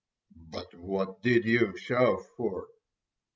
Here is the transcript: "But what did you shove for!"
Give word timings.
"But 0.35 0.73
what 0.73 1.21
did 1.21 1.45
you 1.45 1.77
shove 1.77 2.25
for!" 2.35 2.69